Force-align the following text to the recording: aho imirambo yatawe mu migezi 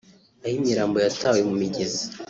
aho 0.43 0.53
imirambo 0.59 0.97
yatawe 1.05 1.39
mu 1.47 1.53
migezi 1.61 2.03